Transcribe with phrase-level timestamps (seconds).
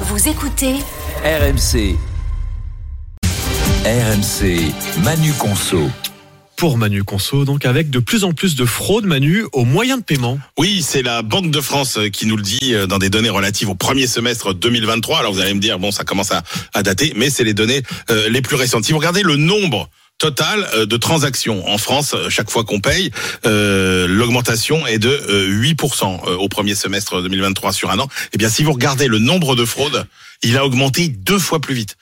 [0.00, 0.74] Vous écoutez
[1.24, 1.96] RMC.
[3.84, 4.72] RMC,
[5.04, 5.88] Manu Conso.
[6.56, 10.04] pour Manu Conso, donc avec de plus en plus de fraudes, Manu, aux moyens de
[10.04, 10.38] paiement.
[10.58, 13.28] Oui, c'est la Banque de France euh, qui nous le dit euh, dans des données
[13.30, 15.18] relatives au premier semestre 2023.
[15.18, 16.42] Alors vous allez me dire, bon, ça commence à,
[16.74, 18.84] à dater, mais c'est les données euh, les plus récentes.
[18.84, 19.88] Si vous regardez le nombre
[20.18, 23.10] total euh, de transactions en France euh, chaque fois qu'on paye,
[23.44, 28.08] euh, l'augmentation est de euh, 8% euh, au premier semestre 2023 sur un an.
[28.32, 30.06] Eh bien, si vous regardez le nombre de fraudes,
[30.42, 31.96] il a augmenté deux fois plus vite.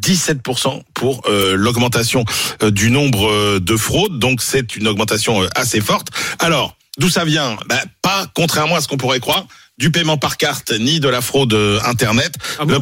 [0.00, 2.24] 17% pour euh, l'augmentation
[2.62, 4.18] euh, du nombre de fraudes.
[4.18, 6.08] Donc c'est une augmentation assez forte.
[6.38, 7.56] Alors, d'où ça vient?
[7.68, 9.46] Ben, Pas, contrairement à ce qu'on pourrait croire,
[9.78, 12.34] du paiement par carte ni de la fraude euh, Internet.
[12.58, 12.80] Ah bon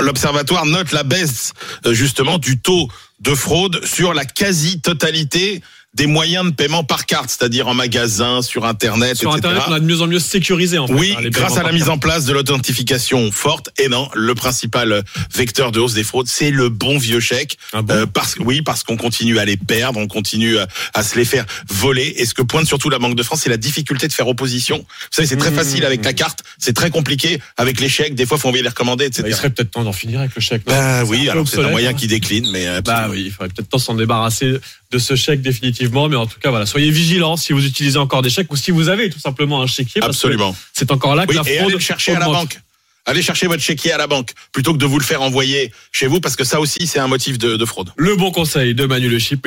[0.00, 1.52] L'Observatoire note la baisse
[1.86, 2.88] euh, justement du taux
[3.20, 5.62] de fraude sur la quasi-totalité
[5.94, 9.48] des moyens de paiement par carte, c'est-à-dire en magasin, sur Internet, Sur etc.
[9.48, 10.92] Internet, on a de mieux en mieux sécurisé, en fait.
[10.94, 13.70] Oui, hein, grâce à la mise en place de l'authentification forte.
[13.78, 15.02] Et non, le principal
[15.34, 17.56] vecteur de hausse des fraudes, c'est le bon vieux chèque.
[17.72, 20.66] Ah bon Euh, parce que oui, parce qu'on continue à les perdre, on continue à,
[20.94, 22.14] à se les faire voler.
[22.16, 24.78] Et ce que pointe surtout la Banque de France, c'est la difficulté de faire opposition.
[24.78, 25.54] Vous savez, c'est très Mmh.
[25.54, 28.14] facile avec la carte, c'est très compliqué avec les chèques.
[28.14, 29.22] Des fois, faut envoyer les recommander, etc.
[29.22, 30.62] Bah, il serait peut-être temps d'en finir avec le chèque.
[30.66, 31.94] Bah oui, alors c'est un moyen hein.
[31.94, 34.54] qui décline, mais euh, Bah oui, il faudrait peut-être temps s'en débarrasser
[34.90, 38.22] de ce chèque définitivement, mais en tout cas, voilà, soyez vigilants si vous utilisez encore
[38.22, 40.02] des chèques ou si vous avez tout simplement un chéquier.
[40.02, 40.56] absolument.
[40.72, 42.58] C'est encore là que Oui, la et fraude allez le chercher à la banque.
[43.06, 46.06] Allez chercher votre chéquier à la banque plutôt que de vous le faire envoyer chez
[46.06, 47.90] vous, parce que ça aussi, c'est un motif de, de fraude.
[47.96, 49.42] Le bon conseil de Manu Le Chip.